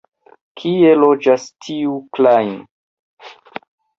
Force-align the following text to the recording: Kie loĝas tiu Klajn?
Kie 0.61 0.93
loĝas 1.01 1.45
tiu 1.65 1.93
Klajn? 2.17 2.51